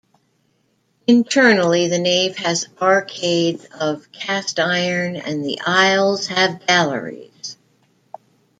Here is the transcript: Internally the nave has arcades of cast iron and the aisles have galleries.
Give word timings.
Internally 1.05 1.87
the 1.87 1.99
nave 1.99 2.35
has 2.37 2.65
arcades 2.81 3.65
of 3.65 4.11
cast 4.11 4.59
iron 4.59 5.15
and 5.15 5.45
the 5.45 5.59
aisles 5.63 6.25
have 6.25 6.65
galleries. 6.65 7.55